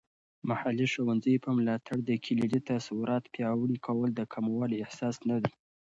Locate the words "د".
2.03-2.11, 4.15-4.21